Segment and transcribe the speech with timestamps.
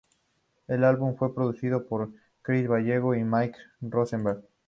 [0.67, 2.09] El álbum fue producido por
[2.41, 4.41] Chris Vallejo y Mike Rosenberg.